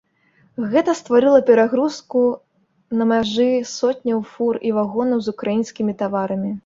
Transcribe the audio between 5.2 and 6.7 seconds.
з украінскімі таварамі.